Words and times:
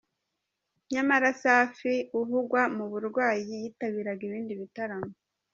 Nyamara 0.91 1.29
Safi 1.41 1.95
uvugwa 2.19 2.61
mu 2.75 2.85
burwayi 2.91 3.51
yitabiraga 3.63 4.21
ibindi 4.27 4.53
bitaramo. 4.61 5.11